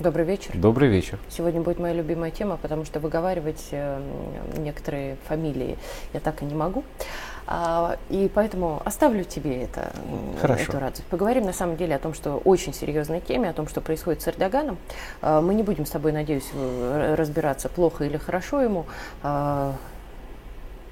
Добрый 0.00 0.24
вечер. 0.24 0.50
Добрый 0.54 0.88
вечер. 0.88 1.20
Сегодня 1.28 1.60
будет 1.60 1.78
моя 1.78 1.94
любимая 1.94 2.32
тема, 2.32 2.56
потому 2.56 2.84
что 2.84 2.98
выговаривать 2.98 3.68
э, 3.70 4.00
некоторые 4.56 5.16
фамилии 5.28 5.78
я 6.12 6.18
так 6.18 6.42
и 6.42 6.44
не 6.44 6.54
могу. 6.54 6.82
А, 7.46 7.96
и 8.10 8.28
поэтому 8.34 8.82
оставлю 8.84 9.22
тебе 9.22 9.62
это, 9.62 9.92
Хорошо. 10.40 10.64
эту 10.64 10.80
радость. 10.80 11.04
Поговорим 11.04 11.44
на 11.44 11.52
самом 11.52 11.76
деле 11.76 11.94
о 11.94 12.00
том, 12.00 12.12
что 12.12 12.38
очень 12.38 12.74
серьезной 12.74 13.20
теме, 13.20 13.48
о 13.48 13.52
том, 13.52 13.68
что 13.68 13.80
происходит 13.80 14.20
с 14.20 14.26
Эрдоганом. 14.26 14.78
А, 15.22 15.40
мы 15.40 15.54
не 15.54 15.62
будем 15.62 15.86
с 15.86 15.90
тобой, 15.90 16.10
надеюсь, 16.10 16.50
разбираться, 17.14 17.68
плохо 17.68 18.02
или 18.02 18.16
хорошо 18.16 18.62
ему. 18.62 18.86
А, 19.22 19.76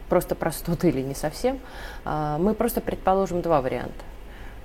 просто 0.08 0.36
простуды 0.36 0.90
или 0.90 1.00
не 1.00 1.14
совсем. 1.14 1.58
Мы 2.04 2.54
просто 2.54 2.82
предположим 2.82 3.40
два 3.40 3.62
варианта 3.62 4.04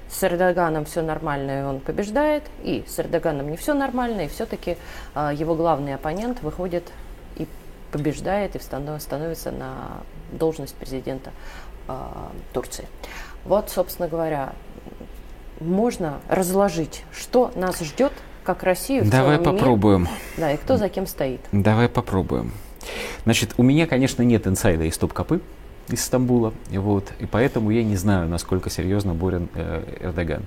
с 0.09 0.23
Эрдоганом 0.23 0.85
все 0.85 1.01
нормально, 1.01 1.59
и 1.59 1.63
он 1.63 1.79
побеждает, 1.79 2.43
и 2.63 2.83
с 2.87 2.99
Эрдоганом 2.99 3.49
не 3.49 3.57
все 3.57 3.73
нормально, 3.73 4.21
и 4.21 4.27
все-таки 4.27 4.77
э, 5.15 5.31
его 5.33 5.55
главный 5.55 5.95
оппонент 5.95 6.41
выходит 6.41 6.91
и 7.35 7.47
побеждает, 7.91 8.55
и 8.55 8.59
становится 8.59 9.51
на 9.51 10.01
должность 10.31 10.75
президента 10.75 11.31
э, 11.87 11.93
Турции. 12.53 12.87
Вот, 13.45 13.69
собственно 13.69 14.07
говоря, 14.07 14.53
можно 15.59 16.19
разложить, 16.29 17.03
что 17.11 17.51
нас 17.55 17.79
ждет, 17.79 18.13
как 18.43 18.63
Россию 18.63 19.03
в 19.03 19.09
Давай 19.09 19.39
попробуем. 19.39 20.01
Мире, 20.01 20.11
да, 20.37 20.53
и 20.53 20.57
кто 20.57 20.77
за 20.77 20.87
кем 20.87 21.05
стоит. 21.05 21.41
Давай 21.51 21.89
попробуем. 21.89 22.53
Значит, 23.25 23.53
у 23.57 23.63
меня, 23.63 23.87
конечно, 23.87 24.23
нет 24.23 24.47
инсайда 24.47 24.85
из 24.85 24.97
топ-копы 24.97 25.41
из 25.89 26.03
Стамбула. 26.03 26.53
Вот, 26.71 27.11
и 27.19 27.25
поэтому 27.25 27.71
я 27.71 27.83
не 27.83 27.95
знаю, 27.95 28.27
насколько 28.27 28.69
серьезно 28.69 29.13
борен 29.13 29.49
э, 29.53 29.83
Эрдоган. 30.01 30.43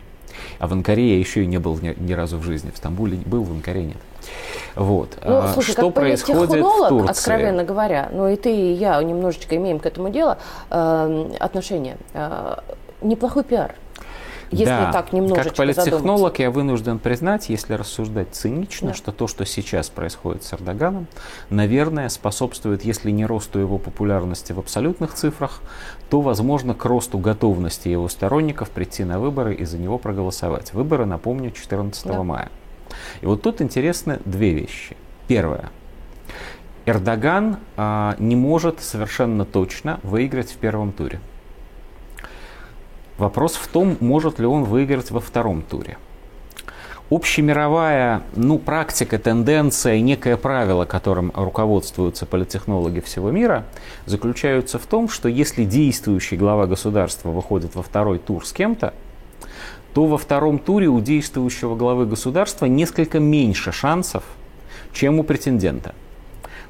А 0.59 0.69
в 0.69 0.73
Анкаре 0.73 1.15
я 1.15 1.19
еще 1.19 1.43
и 1.43 1.47
не 1.47 1.59
был 1.59 1.79
ни, 1.79 1.95
ни 1.99 2.13
разу 2.13 2.39
в 2.39 2.43
жизни. 2.43 2.71
В 2.71 2.77
Стамбуле 2.77 3.19
был, 3.27 3.43
в 3.43 3.51
Анкаре 3.51 3.85
нет. 3.85 3.97
Вот. 4.75 5.19
Ну, 5.25 5.39
а, 5.39 5.53
слушай, 5.53 5.73
что 5.73 5.87
как 5.87 5.95
происходит 5.95 6.65
в 6.65 6.89
Турции? 6.89 7.11
откровенно 7.11 7.65
говоря, 7.65 8.09
ну 8.13 8.29
и 8.29 8.37
ты, 8.37 8.55
и 8.55 8.73
я 8.73 9.03
немножечко 9.03 9.57
имеем 9.57 9.79
к 9.81 9.87
этому 9.87 10.11
дело 10.11 10.39
э, 10.71 11.31
отношение. 11.41 11.97
Э, 12.13 12.57
неплохой 13.03 13.45
пиар 13.45 13.75
если 14.51 14.65
да, 14.65 14.93
так 14.93 15.13
немножечко 15.13 15.51
как 15.51 15.57
политтехнолог 15.57 16.39
я 16.41 16.51
вынужден 16.51 16.99
признать, 16.99 17.49
если 17.49 17.75
рассуждать 17.75 18.29
цинично, 18.33 18.89
да. 18.89 18.95
что 18.95 19.13
то, 19.13 19.29
что 19.29 19.47
сейчас 19.47 19.91
происходит 19.91 20.43
с 20.43 20.53
Эрдоганом, 20.53 21.07
наверное, 21.51 22.09
способствует, 22.09 22.85
если 22.85 23.11
не 23.11 23.25
росту 23.27 23.61
его 23.61 23.79
популярности 23.79 24.53
в 24.53 24.59
абсолютных 24.59 25.15
цифрах, 25.15 25.63
то, 26.09 26.21
возможно, 26.21 26.75
к 26.75 26.85
росту 26.85 27.19
готовности 27.19 27.89
его 27.89 28.09
сторонников 28.09 28.71
прийти 28.71 29.05
на 29.05 29.21
выборы 29.21 29.55
и 29.55 29.65
за 29.65 29.79
него 29.79 29.99
проголосовать. 29.99 30.73
Выборы, 30.73 31.07
напомню, 31.07 31.53
14 31.53 32.07
да. 32.07 32.23
мая. 32.23 32.51
И 33.21 33.27
вот 33.27 33.43
тут 33.43 33.63
интересны 33.63 34.21
две 34.25 34.53
вещи. 34.53 34.97
Первое. 35.29 35.71
Эрдоган 36.87 37.59
а, 37.77 38.17
не 38.19 38.35
может 38.35 38.81
совершенно 38.81 39.45
точно 39.45 40.01
выиграть 40.03 40.51
в 40.51 40.57
первом 40.57 40.93
туре. 40.93 41.21
Вопрос 43.21 43.53
в 43.57 43.69
том, 43.69 43.99
может 44.01 44.39
ли 44.39 44.47
он 44.47 44.65
выиграть 44.65 45.11
во 45.11 45.21
втором 45.21 45.61
туре. 45.61 45.99
Общемировая 47.11 48.23
ну, 48.35 48.59
практика, 48.59 49.19
тенденция, 49.19 50.01
некое 50.01 50.39
правило, 50.39 50.87
которым 50.87 51.31
руководствуются 51.35 52.25
политтехнологи 52.25 53.01
всего 53.01 53.31
мира, 53.31 53.67
заключаются 54.07 54.79
в 54.79 54.87
том, 54.87 55.11
что 55.11 55.29
если 55.29 55.67
действующий 55.67 56.39
глава 56.39 56.67
государства 56.67 57.29
выходит 57.29 57.75
во 57.75 57.83
второй 57.83 58.21
тур 58.21 58.47
с 58.47 58.55
кем-то, 58.55 58.95
то 59.93 60.07
во 60.07 60.17
втором 60.17 60.59
туре 60.59 60.87
у 60.87 60.99
действующего 61.03 61.75
главы 61.75 62.07
государства 62.07 62.65
несколько 62.65 63.21
меньше 63.21 63.71
шансов, 63.71 64.25
чем 64.95 65.19
у 65.19 65.25
претендента. 65.25 65.95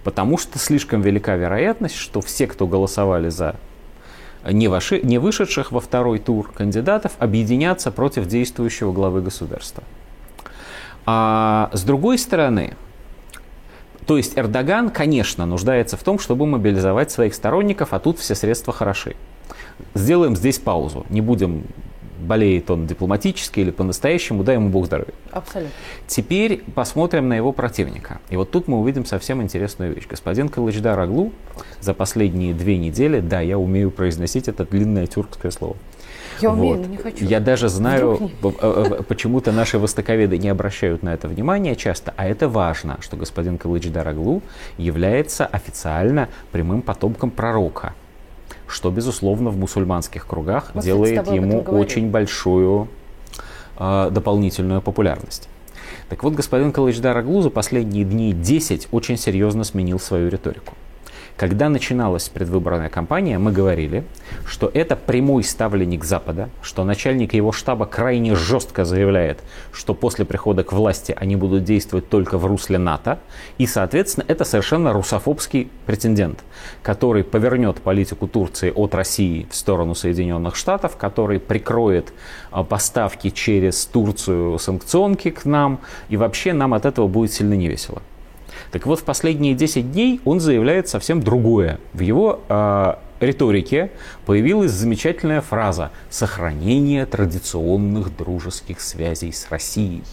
Потому 0.03 0.36
что 0.36 0.58
слишком 0.58 1.00
велика 1.00 1.36
вероятность, 1.36 1.94
что 1.94 2.20
все, 2.20 2.48
кто 2.48 2.66
голосовали 2.66 3.28
за 3.28 3.54
не, 4.44 4.68
воши, 4.68 5.00
не 5.02 5.18
вышедших 5.18 5.72
во 5.72 5.80
второй 5.80 6.18
тур 6.18 6.50
кандидатов 6.52 7.12
объединятся 7.18 7.90
против 7.90 8.26
действующего 8.26 8.92
главы 8.92 9.22
государства. 9.22 9.82
А 11.06 11.70
с 11.72 11.82
другой 11.82 12.18
стороны, 12.18 12.76
то 14.06 14.16
есть 14.16 14.38
Эрдоган, 14.38 14.90
конечно, 14.90 15.46
нуждается 15.46 15.96
в 15.96 16.02
том, 16.02 16.18
чтобы 16.18 16.46
мобилизовать 16.46 17.10
своих 17.10 17.34
сторонников, 17.34 17.92
а 17.92 17.98
тут 17.98 18.18
все 18.18 18.34
средства 18.34 18.72
хороши. 18.72 19.16
Сделаем 19.94 20.36
здесь 20.36 20.58
паузу, 20.58 21.06
не 21.10 21.20
будем 21.20 21.64
болеет 22.20 22.70
он 22.70 22.86
дипломатически 22.86 23.60
или 23.60 23.70
по-настоящему, 23.70 24.44
дай 24.44 24.56
ему 24.56 24.69
Бог 24.69 24.86
здоровья. 24.86 25.14
Абсолютно. 25.31 25.72
Теперь 26.06 26.62
посмотрим 26.75 27.28
на 27.28 27.34
его 27.34 27.53
противника. 27.53 28.20
И 28.31 28.36
вот 28.36 28.50
тут 28.50 28.69
мы 28.69 28.78
увидим 28.78 29.04
совсем 29.04 29.42
интересную 29.42 29.94
вещь. 29.94 30.06
Господин 30.08 30.48
Калычдар 30.48 30.98
Аглу 30.98 31.32
за 31.80 31.94
последние 31.94 32.54
две 32.54 32.78
недели, 32.78 33.20
да, 33.20 33.41
я 33.41 33.59
умею 33.59 33.91
произносить 33.91 34.48
это 34.48 34.64
длинное 34.64 35.06
тюркское 35.06 35.50
слово. 35.50 35.76
Я 36.41 36.53
умею, 36.53 36.76
вот. 36.76 36.86
но 36.86 36.92
не 36.92 36.97
хочу. 36.97 37.25
Я 37.25 37.41
даже 37.41 37.69
знаю, 37.69 38.30
э, 38.42 38.50
э, 38.60 39.03
почему-то 39.06 39.53
наши 39.53 39.78
востоковеды 39.78 40.38
не 40.38 40.48
обращают 40.48 41.03
на 41.03 41.12
это 41.12 41.28
внимания 41.28 41.76
часто, 41.76 42.14
а 42.16 42.26
это 42.26 42.48
важно, 42.48 42.98
что 43.00 43.16
господин 43.16 43.59
Калычдар 43.59 44.06
Аглу 44.06 44.42
является 44.78 45.47
официально 45.47 46.28
прямым 46.53 46.82
потомком 46.82 47.30
пророка 47.30 47.94
что, 48.70 48.91
безусловно, 48.91 49.50
в 49.50 49.58
мусульманских 49.58 50.26
кругах 50.26 50.70
Мы, 50.75 50.82
делает 50.82 51.26
ему 51.28 51.60
очень 51.62 52.10
большую 52.10 52.88
э, 53.78 54.10
дополнительную 54.10 54.81
популярность. 54.81 55.48
Так 56.08 56.22
вот, 56.22 56.34
господин 56.34 56.72
Калычдар 56.72 57.16
Аглу 57.16 57.42
за 57.42 57.50
последние 57.50 58.04
дни 58.04 58.32
10 58.32 58.88
очень 58.91 59.16
серьезно 59.16 59.64
сменил 59.64 59.98
свою 59.98 60.28
риторику. 60.28 60.75
Когда 61.40 61.70
начиналась 61.70 62.28
предвыборная 62.28 62.90
кампания, 62.90 63.38
мы 63.38 63.50
говорили, 63.50 64.04
что 64.44 64.70
это 64.74 64.94
прямой 64.94 65.42
ставленник 65.42 66.04
Запада, 66.04 66.50
что 66.60 66.84
начальник 66.84 67.32
его 67.32 67.50
штаба 67.50 67.86
крайне 67.86 68.36
жестко 68.36 68.84
заявляет, 68.84 69.38
что 69.72 69.94
после 69.94 70.26
прихода 70.26 70.64
к 70.64 70.74
власти 70.74 71.16
они 71.18 71.36
будут 71.36 71.64
действовать 71.64 72.10
только 72.10 72.36
в 72.36 72.44
русле 72.44 72.76
НАТО, 72.76 73.20
и, 73.56 73.66
соответственно, 73.66 74.26
это 74.28 74.44
совершенно 74.44 74.92
русофобский 74.92 75.70
претендент, 75.86 76.44
который 76.82 77.24
повернет 77.24 77.80
политику 77.80 78.28
Турции 78.28 78.70
от 78.70 78.94
России 78.94 79.46
в 79.50 79.56
сторону 79.56 79.94
Соединенных 79.94 80.56
Штатов, 80.56 80.98
который 80.98 81.40
прикроет 81.40 82.12
а, 82.50 82.64
поставки 82.64 83.30
через 83.30 83.86
Турцию 83.86 84.58
санкционки 84.58 85.30
к 85.30 85.46
нам, 85.46 85.80
и 86.10 86.18
вообще 86.18 86.52
нам 86.52 86.74
от 86.74 86.84
этого 86.84 87.08
будет 87.08 87.32
сильно 87.32 87.54
невесело. 87.54 88.02
Так 88.72 88.86
вот, 88.86 89.00
в 89.00 89.04
последние 89.04 89.54
10 89.54 89.92
дней 89.92 90.20
он 90.25 90.41
заявляет 90.41 90.88
совсем 90.88 91.22
другое. 91.22 91.78
В 91.92 92.00
его 92.00 92.41
э, 92.48 92.94
риторике 93.20 93.91
появилась 94.26 94.70
замечательная 94.70 95.41
фраза 95.41 95.91
«сохранение 96.08 97.04
традиционных 97.06 98.16
дружеских 98.16 98.80
связей 98.80 99.32
с 99.32 99.50
Россией». 99.50 100.04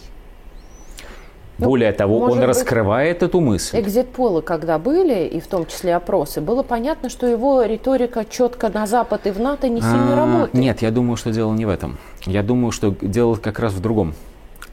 Ну, 1.58 1.66
Более 1.66 1.92
того, 1.92 2.20
он 2.20 2.40
раскрывает 2.40 3.22
эту 3.24 3.40
мысль. 3.40 3.80
Экзит-полы, 3.80 4.42
когда 4.42 4.78
были, 4.78 5.26
и 5.26 5.40
в 5.40 5.48
том 5.48 5.66
числе 5.66 5.96
опросы, 5.96 6.40
было 6.40 6.62
понятно, 6.62 7.08
что 7.08 7.26
его 7.26 7.64
риторика 7.64 8.24
четко 8.24 8.68
на 8.68 8.86
Запад 8.86 9.26
и 9.26 9.30
в 9.30 9.40
НАТО 9.40 9.68
не 9.68 9.80
сильно 9.80 10.12
а, 10.12 10.16
работает. 10.16 10.54
Нет, 10.54 10.82
я 10.82 10.92
думаю, 10.92 11.16
что 11.16 11.32
дело 11.32 11.52
не 11.52 11.66
в 11.66 11.68
этом. 11.68 11.98
Я 12.26 12.44
думаю, 12.44 12.70
что 12.70 12.94
дело 13.02 13.34
как 13.34 13.58
раз 13.58 13.72
в 13.72 13.80
другом. 13.80 14.14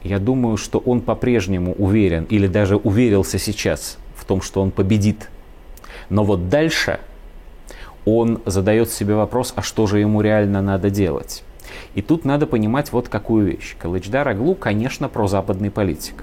Я 0.06 0.20
думаю, 0.20 0.56
что 0.56 0.78
он 0.78 1.00
по-прежнему 1.00 1.72
уверен 1.72 2.26
или 2.30 2.46
даже 2.46 2.76
уверился 2.76 3.40
сейчас 3.40 3.98
в 4.14 4.24
том, 4.24 4.40
что 4.40 4.62
он 4.62 4.70
победит. 4.70 5.28
Но 6.10 6.22
вот 6.22 6.48
дальше 6.48 7.00
он 8.04 8.40
задает 8.46 8.92
себе 8.92 9.16
вопрос, 9.16 9.52
а 9.56 9.62
что 9.62 9.88
же 9.88 9.98
ему 9.98 10.20
реально 10.20 10.62
надо 10.62 10.90
делать? 10.90 11.42
И 11.96 12.02
тут 12.02 12.24
надо 12.24 12.46
понимать 12.46 12.92
вот 12.92 13.08
какую 13.08 13.46
вещь. 13.46 13.74
Калычдар 13.80 14.28
Аглу, 14.28 14.54
конечно, 14.54 15.08
прозападный 15.08 15.72
политик. 15.72 16.22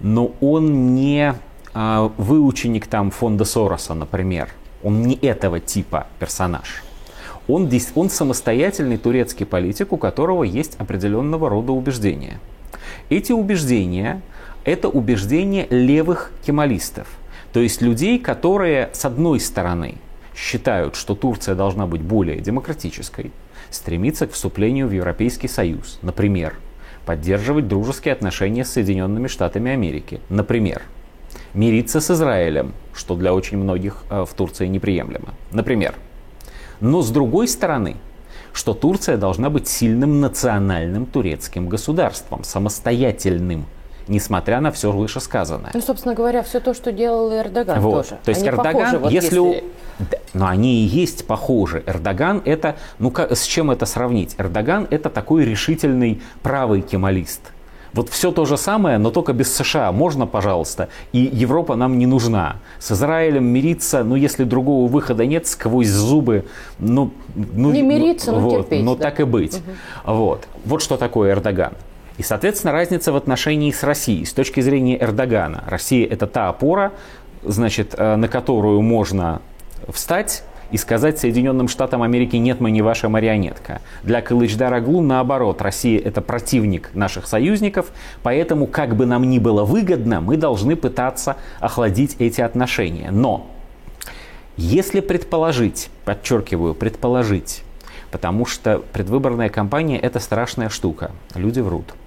Но 0.00 0.32
он 0.42 0.94
не 0.94 1.34
а, 1.72 2.12
выученик 2.18 2.86
там 2.86 3.10
фонда 3.10 3.46
Сороса, 3.46 3.94
например. 3.94 4.50
Он 4.82 5.00
не 5.00 5.14
этого 5.14 5.58
типа 5.58 6.06
персонаж. 6.18 6.82
Он, 7.48 7.70
он 7.94 8.10
самостоятельный 8.10 8.98
турецкий 8.98 9.46
политик, 9.46 9.94
у 9.94 9.96
которого 9.96 10.44
есть 10.44 10.76
определенного 10.78 11.48
рода 11.48 11.72
убеждения– 11.72 12.38
эти 13.10 13.32
убеждения– 13.32 14.22
это 14.64 14.88
убеждения 14.88 15.66
левых 15.68 16.32
кемалистов, 16.46 17.08
то 17.52 17.60
есть 17.60 17.82
людей, 17.82 18.18
которые, 18.18 18.90
с 18.92 19.04
одной 19.04 19.40
стороны, 19.40 19.96
считают, 20.34 20.96
что 20.96 21.14
Турция 21.14 21.54
должна 21.54 21.86
быть 21.86 22.02
более 22.02 22.40
демократической, 22.40 23.32
стремиться 23.68 24.26
к 24.26 24.32
вступлению 24.32 24.88
в 24.88 24.92
Европейский 24.92 25.48
Союз, 25.48 25.98
например, 26.02 26.54
поддерживать 27.04 27.68
дружеские 27.68 28.12
отношения 28.12 28.64
с 28.64 28.72
Соединенными 28.72 29.26
Штатами 29.26 29.72
Америки, 29.72 30.20
например, 30.28 30.82
мириться 31.54 32.00
с 32.00 32.10
Израилем, 32.10 32.74
что 32.94 33.16
для 33.16 33.34
очень 33.34 33.58
многих 33.58 34.04
э, 34.10 34.24
в 34.24 34.34
Турции 34.34 34.66
неприемлемо, 34.66 35.34
например. 35.50 35.94
Но 36.80 37.02
с 37.02 37.10
другой 37.10 37.48
стороны, 37.48 37.96
что 38.52 38.74
Турция 38.74 39.16
должна 39.16 39.50
быть 39.50 39.68
сильным 39.68 40.20
национальным 40.20 41.06
турецким 41.06 41.68
государством, 41.68 42.44
самостоятельным, 42.44 43.66
несмотря 44.08 44.60
на 44.60 44.72
все 44.72 44.90
вышесказанное. 44.92 45.70
Ну, 45.72 45.80
собственно 45.80 46.14
говоря, 46.14 46.42
все 46.42 46.60
то, 46.60 46.74
что 46.74 46.92
делал 46.92 47.32
Эрдоган 47.32 47.80
вот. 47.80 48.08
тоже. 48.08 48.20
То 48.24 48.30
есть 48.30 48.42
они 48.42 48.50
Эрдоган, 48.50 48.72
похожи, 48.74 48.98
вот 48.98 49.12
если... 49.12 49.40
если... 49.40 49.64
Но 50.32 50.46
они 50.46 50.82
и 50.82 50.86
есть 50.86 51.26
похожи. 51.26 51.82
Эрдоган 51.86 52.40
это, 52.44 52.76
ну 52.98 53.10
как, 53.10 53.32
с 53.32 53.44
чем 53.44 53.70
это 53.70 53.84
сравнить? 53.84 54.34
Эрдоган 54.38 54.86
это 54.90 55.10
такой 55.10 55.44
решительный 55.44 56.22
правый 56.42 56.80
кемалист. 56.80 57.52
Вот 57.92 58.08
все 58.08 58.30
то 58.30 58.44
же 58.44 58.56
самое, 58.56 58.98
но 58.98 59.10
только 59.10 59.32
без 59.32 59.54
США. 59.54 59.90
Можно, 59.92 60.26
пожалуйста? 60.26 60.88
И 61.12 61.18
Европа 61.18 61.76
нам 61.76 61.98
не 61.98 62.06
нужна. 62.06 62.56
С 62.78 62.92
Израилем 62.92 63.44
мириться, 63.44 64.04
ну, 64.04 64.14
если 64.14 64.44
другого 64.44 64.88
выхода 64.88 65.26
нет, 65.26 65.46
сквозь 65.46 65.88
зубы, 65.88 66.44
ну... 66.78 67.10
ну 67.34 67.72
не 67.72 67.82
мириться, 67.82 68.32
но 68.32 68.40
вот, 68.40 68.62
терпеть. 68.62 68.84
Ну, 68.84 68.96
да. 68.96 69.04
так 69.04 69.20
и 69.20 69.24
быть. 69.24 69.56
Угу. 69.56 70.14
Вот. 70.14 70.48
Вот 70.64 70.82
что 70.82 70.96
такое 70.96 71.32
Эрдоган. 71.32 71.72
И, 72.18 72.22
соответственно, 72.22 72.72
разница 72.72 73.12
в 73.12 73.16
отношении 73.16 73.70
с 73.70 73.82
Россией. 73.82 74.24
С 74.24 74.32
точки 74.32 74.60
зрения 74.60 75.00
Эрдогана, 75.00 75.64
Россия– 75.66 76.06
это 76.10 76.26
та 76.26 76.48
опора, 76.48 76.92
значит, 77.42 77.94
э, 77.96 78.16
на 78.16 78.28
которую 78.28 78.82
можно 78.82 79.40
встать 79.88 80.44
и 80.70 80.76
сказать 80.76 81.18
Соединенным 81.18 81.68
Штатам 81.68 82.02
Америки 82.02 82.36
«нет, 82.36 82.60
мы 82.60 82.70
не 82.70 82.82
ваша 82.82 83.08
марионетка». 83.08 83.80
Для 84.02 84.22
Кылычдараглу 84.22 85.00
наоборот, 85.00 85.62
Россия– 85.62 86.00
это 86.04 86.20
противник 86.20 86.90
наших 86.94 87.26
союзников, 87.26 87.86
поэтому, 88.22 88.66
как 88.66 88.96
бы 88.96 89.06
нам 89.06 89.28
ни 89.28 89.38
было 89.38 89.64
выгодно, 89.64 90.20
мы 90.20 90.36
должны 90.36 90.76
пытаться 90.76 91.36
охладить 91.60 92.16
эти 92.18 92.40
отношения. 92.40 93.10
Но 93.10 93.50
если 94.56 95.00
предположить, 95.00 95.90
подчеркиваю, 96.04 96.74
предположить, 96.74 97.62
потому 98.10 98.46
что 98.46 98.82
предвыборная 98.92 99.48
кампания– 99.48 99.98
это 100.00 100.20
страшная 100.20 100.68
штука, 100.68 101.12
люди 101.34 101.60
врут– 101.60 101.94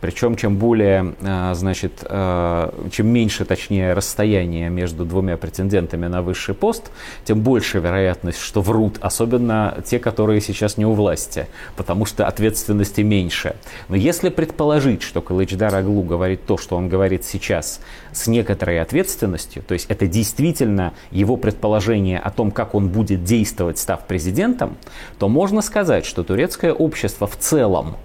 причем, 0.00 0.36
чем 0.36 0.56
более, 0.56 1.14
э, 1.20 1.54
значит, 1.54 2.04
э, 2.04 2.70
чем 2.90 3.08
меньше, 3.08 3.44
точнее, 3.44 3.92
расстояние 3.92 4.70
между 4.70 5.04
двумя 5.04 5.36
претендентами 5.36 6.06
на 6.06 6.22
высший 6.22 6.54
пост, 6.54 6.90
тем 7.24 7.40
больше 7.40 7.78
вероятность, 7.78 8.38
что 8.38 8.62
врут, 8.62 8.98
особенно 9.00 9.76
те, 9.84 9.98
которые 9.98 10.40
сейчас 10.40 10.76
не 10.76 10.86
у 10.86 10.92
власти, 10.92 11.46
потому 11.76 12.06
что 12.06 12.26
ответственности 12.26 13.02
меньше. 13.02 13.56
Но 13.88 13.96
если 13.96 14.30
предположить, 14.30 15.02
что 15.02 15.20
Калычдар 15.20 15.74
Аглу 15.74 16.02
говорит 16.02 16.46
то, 16.46 16.56
что 16.56 16.76
он 16.76 16.88
говорит 16.88 17.24
сейчас, 17.24 17.80
с 18.12 18.26
некоторой 18.26 18.80
ответственностью, 18.80 19.62
то 19.62 19.74
есть 19.74 19.86
это 19.88 20.06
действительно 20.06 20.94
его 21.10 21.36
предположение 21.36 22.18
о 22.18 22.30
том, 22.30 22.50
как 22.50 22.74
он 22.74 22.88
будет 22.88 23.24
действовать, 23.24 23.78
став 23.78 24.06
президентом, 24.06 24.76
то 25.18 25.28
можно 25.28 25.62
сказать, 25.62 26.04
что 26.06 26.24
турецкое 26.24 26.72
общество 26.72 27.26
в 27.26 27.36
целом 27.36 27.96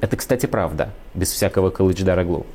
это, 0.00 0.16
кстати, 0.16 0.46
правда, 0.46 0.90
без 1.14 1.32
всякого 1.32 1.70
калычдараглу, 1.70 2.46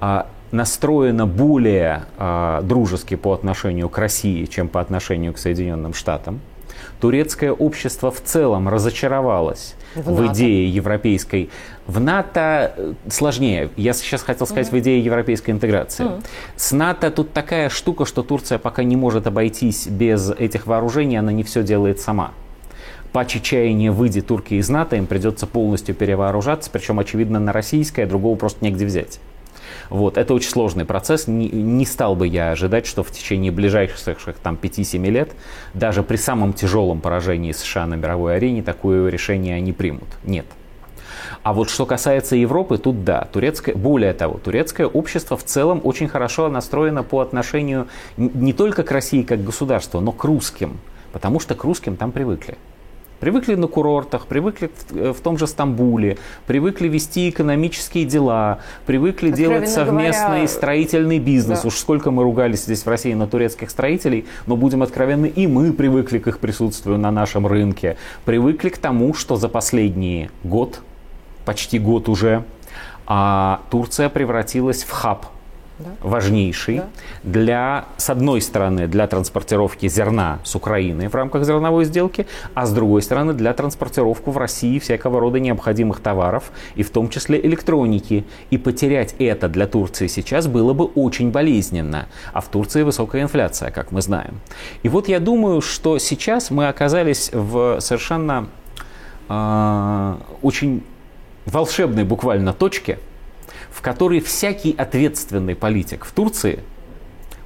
а, 0.00 0.26
настроена 0.50 1.26
более 1.26 2.04
а, 2.18 2.62
дружески 2.62 3.14
по 3.14 3.32
отношению 3.32 3.88
к 3.88 3.98
России, 3.98 4.44
чем 4.44 4.68
по 4.68 4.80
отношению 4.80 5.32
к 5.32 5.38
Соединенным 5.38 5.94
Штатам. 5.94 6.40
Турецкое 7.00 7.52
общество 7.52 8.10
в 8.10 8.20
целом 8.22 8.68
разочаровалось 8.68 9.74
в, 9.94 10.14
в 10.14 10.32
идее 10.32 10.68
европейской. 10.68 11.50
В 11.86 12.00
НАТО 12.00 12.74
э, 12.76 12.94
сложнее. 13.10 13.70
Я 13.76 13.92
сейчас 13.92 14.22
хотел 14.22 14.46
сказать 14.46 14.68
mm 14.68 14.72
в 14.72 14.78
идее 14.78 15.04
европейской 15.04 15.50
интеграции. 15.50 16.04
mm 16.04 16.24
С 16.56 16.72
НАТО 16.72 17.10
тут 17.10 17.32
такая 17.32 17.68
штука, 17.70 18.04
что 18.04 18.22
Турция 18.22 18.58
пока 18.58 18.84
не 18.84 18.96
может 18.96 19.26
обойтись 19.26 19.86
без 19.86 20.30
этих 20.30 20.66
вооружений, 20.66 21.16
она 21.16 21.32
не 21.32 21.42
все 21.42 21.62
делает 21.62 22.00
сама 22.00 22.32
по 23.12 23.24
чечаянии 23.26 23.90
выйдет 23.90 24.26
турки 24.26 24.54
из 24.54 24.68
НАТО, 24.68 24.96
им 24.96 25.06
придется 25.06 25.46
полностью 25.46 25.94
перевооружаться, 25.94 26.70
причем, 26.70 26.98
очевидно, 26.98 27.38
на 27.38 27.52
российское, 27.52 28.06
другого 28.06 28.36
просто 28.36 28.64
негде 28.64 28.86
взять. 28.86 29.20
Вот, 29.90 30.16
это 30.16 30.32
очень 30.32 30.48
сложный 30.48 30.86
процесс. 30.86 31.26
Не, 31.26 31.48
не 31.48 31.84
стал 31.84 32.16
бы 32.16 32.26
я 32.26 32.52
ожидать, 32.52 32.86
что 32.86 33.02
в 33.02 33.10
течение 33.10 33.52
ближайших 33.52 33.98
там, 34.42 34.58
5-7 34.60 35.10
лет, 35.10 35.32
даже 35.74 36.02
при 36.02 36.16
самом 36.16 36.54
тяжелом 36.54 37.00
поражении 37.00 37.52
США 37.52 37.86
на 37.86 37.94
мировой 37.94 38.36
арене, 38.36 38.62
такое 38.62 39.10
решение 39.10 39.56
они 39.56 39.72
примут. 39.72 40.08
Нет. 40.24 40.46
А 41.42 41.52
вот 41.52 41.68
что 41.68 41.86
касается 41.86 42.36
Европы, 42.36 42.78
тут 42.78 43.04
да, 43.04 43.28
турецкое, 43.32 43.74
более 43.74 44.12
того, 44.12 44.38
турецкое 44.38 44.86
общество 44.86 45.36
в 45.36 45.44
целом 45.44 45.80
очень 45.84 46.08
хорошо 46.08 46.48
настроено 46.48 47.02
по 47.02 47.20
отношению 47.20 47.88
не 48.16 48.52
только 48.52 48.84
к 48.84 48.90
России 48.90 49.22
как 49.22 49.44
государству, 49.44 50.00
но 50.00 50.12
к 50.12 50.24
русским, 50.24 50.78
потому 51.12 51.40
что 51.40 51.54
к 51.54 51.64
русским 51.64 51.96
там 51.96 52.12
привыкли. 52.12 52.56
Привыкли 53.22 53.54
на 53.54 53.68
курортах, 53.68 54.26
привыкли 54.26 54.66
в, 54.66 54.96
э, 54.96 55.12
в 55.12 55.20
том 55.20 55.38
же 55.38 55.46
Стамбуле, 55.46 56.18
привыкли 56.48 56.88
вести 56.88 57.30
экономические 57.30 58.04
дела, 58.04 58.58
привыкли 58.84 59.30
Откровенно 59.30 59.60
делать 59.60 59.70
совместный 59.70 60.26
говоря, 60.26 60.48
строительный 60.48 61.18
бизнес. 61.20 61.62
Да. 61.62 61.68
Уж 61.68 61.74
сколько 61.74 62.10
мы 62.10 62.24
ругались 62.24 62.64
здесь 62.64 62.84
в 62.84 62.88
России 62.88 63.14
на 63.14 63.28
турецких 63.28 63.70
строителей, 63.70 64.26
но 64.46 64.56
будем 64.56 64.82
откровенны, 64.82 65.26
и 65.26 65.46
мы 65.46 65.72
привыкли 65.72 66.18
к 66.18 66.26
их 66.26 66.40
присутствию 66.40 66.98
на 66.98 67.12
нашем 67.12 67.46
рынке. 67.46 67.96
Привыкли 68.24 68.70
к 68.70 68.78
тому, 68.78 69.14
что 69.14 69.36
за 69.36 69.48
последний 69.48 70.28
год, 70.42 70.80
почти 71.44 71.78
год 71.78 72.08
уже, 72.08 72.42
а 73.06 73.60
Турция 73.70 74.08
превратилась 74.08 74.82
в 74.82 74.90
хаб 74.90 75.26
да. 75.82 75.90
важнейший 76.00 76.78
да. 76.78 76.88
для, 77.22 77.84
с 77.96 78.10
одной 78.10 78.40
стороны, 78.40 78.86
для 78.86 79.06
транспортировки 79.06 79.88
зерна 79.88 80.38
с 80.44 80.54
Украины 80.54 81.08
в 81.08 81.14
рамках 81.14 81.44
зерновой 81.44 81.84
сделки, 81.84 82.26
а 82.54 82.66
с 82.66 82.72
другой 82.72 83.02
стороны, 83.02 83.32
для 83.32 83.52
транспортировки 83.52 84.28
в 84.30 84.36
России 84.36 84.78
всякого 84.78 85.20
рода 85.20 85.40
необходимых 85.40 86.00
товаров, 86.00 86.52
и 86.74 86.82
в 86.82 86.90
том 86.90 87.08
числе 87.08 87.40
электроники. 87.40 88.24
И 88.50 88.58
потерять 88.58 89.14
это 89.18 89.48
для 89.48 89.66
Турции 89.66 90.06
сейчас 90.06 90.46
было 90.46 90.72
бы 90.72 90.84
очень 90.84 91.30
болезненно. 91.30 92.06
А 92.32 92.40
в 92.40 92.48
Турции 92.48 92.82
высокая 92.82 93.22
инфляция, 93.22 93.70
как 93.70 93.92
мы 93.92 94.02
знаем. 94.02 94.40
И 94.82 94.88
вот 94.88 95.08
я 95.08 95.20
думаю, 95.20 95.60
что 95.60 95.98
сейчас 95.98 96.50
мы 96.50 96.68
оказались 96.68 97.30
в 97.32 97.80
совершенно 97.80 98.48
э, 99.28 100.16
очень 100.42 100.82
волшебной 101.46 102.04
буквально 102.04 102.52
точке– 102.52 102.98
в 103.72 103.80
которой 103.80 104.20
всякий 104.20 104.74
ответственный 104.76 105.56
политик 105.56 106.04
в 106.04 106.12
Турции 106.12 106.60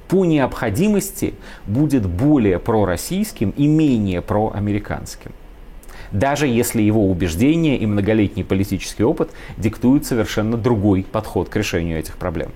по 0.07 0.25
необходимости 0.25 1.33
будет 1.65 2.05
более 2.05 2.59
пророссийским 2.59 3.51
и 3.51 3.67
менее 3.67 4.21
проамериканским. 4.21 5.31
Даже 6.11 6.47
если 6.47 6.81
его 6.81 7.09
убеждения 7.09 7.77
и 7.77 7.85
многолетний 7.85 8.45
политический 8.45 9.03
опыт 9.03 9.31
диктуют 9.57 10.05
совершенно 10.05 10.55
другой 10.55 11.03
подход 11.03 11.49
к 11.49 11.55
решению 11.55 11.99
этих 11.99 12.17
проблем. 12.17 12.51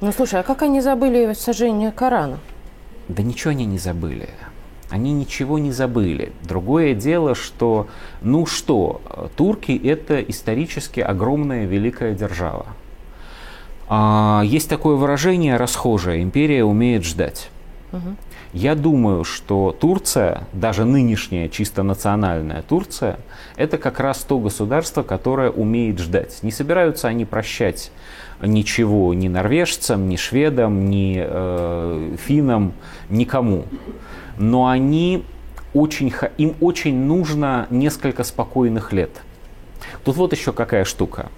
Ну 0.00 0.12
слушай, 0.12 0.40
а 0.40 0.42
как 0.42 0.62
они 0.62 0.80
забыли 0.80 1.32
сожжение 1.32 1.92
Корана? 1.92 2.38
Да 3.08 3.22
ничего 3.22 3.50
они 3.50 3.64
не 3.64 3.78
забыли. 3.78 4.28
Они 4.90 5.12
ничего 5.12 5.58
не 5.58 5.72
забыли. 5.72 6.32
Другое 6.42 6.94
дело, 6.94 7.34
что, 7.34 7.86
ну 8.20 8.44
что, 8.44 9.00
турки 9.36 9.72
это 9.72 10.20
исторически 10.20 11.00
огромная 11.00 11.64
великая 11.64 12.14
держава. 12.14 12.66
А, 13.88 14.42
есть 14.44 14.68
такое 14.68 14.96
выражение 14.96 15.56
расхожее, 15.56 16.22
империя 16.22 16.64
умеет 16.64 17.04
ждать. 17.04 17.50
Угу. 17.92 18.16
Я 18.52 18.74
думаю, 18.74 19.24
что 19.24 19.74
Турция, 19.78 20.46
даже 20.52 20.84
нынешняя 20.84 21.48
чисто 21.48 21.82
национальная 21.82 22.60
Турция, 22.60 23.18
это 23.56 23.78
как 23.78 23.98
раз 23.98 24.18
то 24.24 24.38
государство, 24.38 25.02
которое 25.02 25.50
умеет 25.50 25.98
ждать. 25.98 26.42
Не 26.42 26.50
собираются 26.50 27.08
они 27.08 27.24
прощать 27.24 27.90
ничего 28.42 29.14
ни 29.14 29.28
норвежцам, 29.28 30.08
ни 30.08 30.16
шведам, 30.16 30.90
ни 30.90 31.16
э, 31.18 32.16
финнам, 32.26 32.74
никому. 33.08 33.64
Но 34.36 34.66
они 34.66 35.24
очень, 35.72 36.12
им 36.36 36.54
очень 36.60 36.96
нужно 36.96 37.66
несколько 37.70 38.22
спокойных 38.22 38.92
лет. 38.92 39.10
Тут 40.04 40.16
вот 40.16 40.32
еще 40.32 40.52
какая 40.52 40.84
штука. 40.84 41.30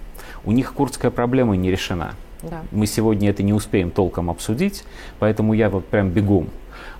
У 0.43 0.51
них 0.51 0.73
курдская 0.73 1.11
проблема 1.11 1.55
не 1.55 1.71
решена. 1.71 2.15
Да. 2.49 2.61
Мы 2.71 2.87
сегодня 2.87 3.29
это 3.29 3.43
не 3.43 3.53
успеем 3.53 3.91
толком 3.91 4.29
обсудить, 4.29 4.83
поэтому 5.19 5.53
я 5.53 5.69
вот 5.69 5.85
прям 5.85 6.09
бегом. 6.09 6.49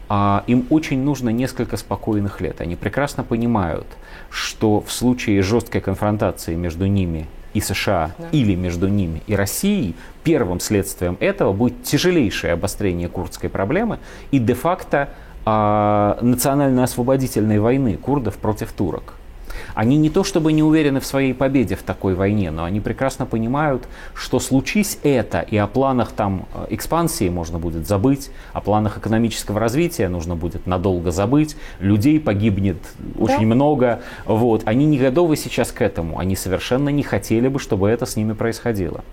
А 0.07 0.43
им 0.47 0.67
очень 0.69 1.01
нужно 1.01 1.29
несколько 1.29 1.77
спокойных 1.77 2.39
лет. 2.39 2.61
Они 2.61 2.75
прекрасно 2.75 3.23
понимают, 3.23 3.87
что 4.29 4.81
в 4.81 4.91
случае 4.91 5.41
жесткой 5.41 5.81
конфронтации 5.81 6.55
между 6.55 6.85
ними 6.85 7.27
и 7.53 7.61
США 7.61 8.11
да. 8.17 8.27
или 8.31 8.53
между 8.53 8.87
ними 8.87 9.23
и 9.27 9.35
Россией, 9.35 9.95
первым 10.23 10.59
следствием 10.59 11.17
этого 11.19 11.53
будет 11.53 11.83
тяжелейшее 11.83 12.53
обострение 12.53 13.07
курдской 13.07 13.49
проблемы 13.49 13.99
и 14.31 14.39
де-факто 14.39 15.09
а, 15.45 16.17
национально-освободительной 16.21 17.59
войны 17.59 17.97
курдов 17.97 18.37
против 18.37 18.73
турок. 18.73 19.13
Они 19.73 19.97
не 19.97 20.09
то 20.09 20.23
чтобы 20.23 20.53
не 20.53 20.63
уверены 20.63 20.99
в 20.99 21.05
своей 21.05 21.33
победе 21.33 21.75
в 21.75 21.83
такой 21.83 22.15
войне, 22.15 22.51
но 22.51 22.63
они 22.63 22.79
прекрасно 22.79 23.25
понимают, 23.25 23.87
что 24.13 24.39
случись 24.39 24.99
это, 25.03 25.39
и 25.39 25.57
о 25.57 25.67
планах 25.67 26.11
там 26.11 26.45
э, 26.53 26.67
экспансии 26.69 27.29
можно 27.29 27.59
будет 27.59 27.87
забыть, 27.87 28.29
о 28.53 28.61
планах 28.61 28.97
экономического 28.97 29.59
развития 29.59 30.09
нужно 30.09 30.35
будет 30.35 30.67
надолго 30.67 31.11
забыть, 31.11 31.55
людей 31.79 32.19
погибнет 32.19 32.77
очень 33.17 33.49
да. 33.49 33.55
много. 33.55 34.01
Вот. 34.25 34.63
Они 34.65 34.85
не 34.85 34.97
готовы 34.97 35.35
сейчас 35.35 35.71
к 35.71 35.81
этому, 35.81 36.19
они 36.19 36.35
совершенно 36.35 36.89
не 36.89 37.03
хотели 37.03 37.47
бы, 37.47 37.59
чтобы 37.59 37.89
это 37.89 38.05
с 38.05 38.15
ними 38.15 38.33
происходило. 38.33 39.03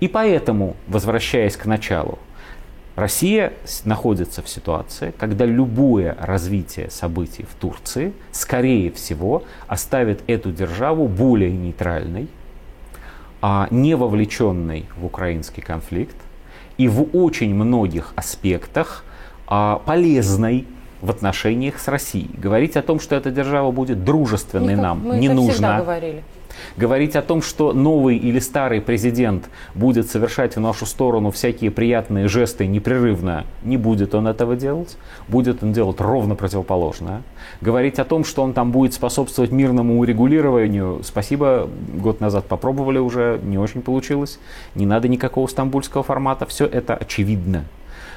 И 0.00 0.08
поэтому, 0.08 0.76
возвращаясь 0.88 1.56
к 1.56 1.66
началу, 1.66 2.18
Россия 2.96 3.52
находится 3.84 4.42
в 4.42 4.48
ситуации, 4.48 5.12
когда 5.18 5.44
любое 5.44 6.16
развитие 6.18 6.90
событий 6.90 7.44
в 7.44 7.54
Турции, 7.54 8.14
скорее 8.32 8.90
всего, 8.90 9.44
оставит 9.68 10.22
эту 10.26 10.50
державу 10.50 11.06
более 11.06 11.52
нейтральной, 11.52 12.28
а 13.42 13.68
не 13.70 13.94
вовлеченной 13.94 14.86
в 14.96 15.04
украинский 15.04 15.62
конфликт 15.62 16.16
и 16.78 16.88
в 16.88 17.14
очень 17.14 17.54
многих 17.54 18.14
аспектах 18.16 19.04
а, 19.46 19.82
полезной 19.84 20.66
в 21.00 21.10
отношениях 21.10 21.78
с 21.78 21.88
Россией. 21.88 22.30
Говорить 22.36 22.76
о 22.76 22.82
том, 22.82 23.00
что 23.00 23.14
эта 23.14 23.30
держава 23.30 23.70
будет 23.70 24.04
дружественной 24.04 24.74
Никак, 24.74 24.82
нам, 24.82 25.00
мы 25.04 25.18
не 25.18 25.26
это 25.26 25.34
нужно. 25.34 25.78
говорили. 25.78 26.22
Говорить 26.76 27.16
о 27.16 27.22
том, 27.22 27.42
что 27.42 27.72
новый 27.72 28.16
или 28.16 28.38
старый 28.38 28.80
президент 28.80 29.48
будет 29.74 30.10
совершать 30.10 30.56
в 30.56 30.60
нашу 30.60 30.86
сторону 30.86 31.30
всякие 31.30 31.70
приятные 31.70 32.28
жесты 32.28 32.66
непрерывно, 32.66 33.44
не 33.62 33.76
будет 33.76 34.14
он 34.14 34.26
этого 34.26 34.56
делать. 34.56 34.96
Будет 35.28 35.62
он 35.62 35.72
делать 35.72 36.00
ровно 36.00 36.34
противоположное. 36.34 37.22
Говорить 37.60 37.98
о 37.98 38.04
том, 38.04 38.24
что 38.24 38.42
он 38.42 38.52
там 38.52 38.72
будет 38.72 38.94
способствовать 38.94 39.52
мирному 39.52 39.98
урегулированию, 39.98 41.00
спасибо, 41.04 41.68
год 41.94 42.20
назад 42.20 42.46
попробовали 42.46 42.98
уже, 42.98 43.40
не 43.42 43.58
очень 43.58 43.82
получилось. 43.82 44.38
Не 44.74 44.86
надо 44.86 45.08
никакого 45.08 45.46
стамбульского 45.46 46.02
формата, 46.02 46.46
все 46.46 46.66
это 46.66 46.94
очевидно. 46.94 47.64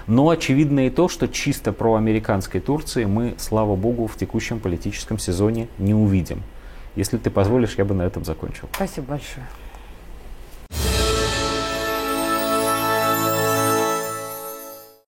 Но 0.08 0.30
очевидно 0.30 0.88
и 0.88 0.90
то, 0.90 1.08
что 1.08 1.28
чисто 1.28 1.72
про 1.72 1.96
американской 1.96 2.62
Турции 2.62 3.06
мы, 3.06 3.36
слава 3.38 3.76
богу, 3.76 4.08
в 4.08 4.16
текущем 4.18 4.60
политическом 4.60 5.20
сезоне 5.20 5.68
не 5.78 5.94
увидим. 5.94 6.44
Если 6.96 7.18
ты 7.18 7.30
позволишь, 7.30 7.76
я 7.78 7.86
бы 7.86 7.94
на 7.94 8.04
этом 8.04 8.26
закончил. 8.26 8.70
Спасибо 8.74 9.08
большое. 9.08 9.46